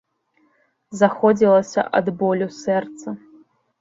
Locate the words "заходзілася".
1.01-1.81